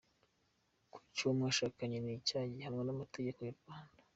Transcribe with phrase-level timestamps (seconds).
[0.91, 4.01] Kwica uwo mwashakanye ni icyaha gihanwa n'amategeko y'u Rwanda.